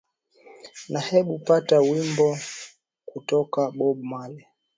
[0.91, 2.37] na hebu pata wimbo
[3.05, 4.45] kutoka bob marley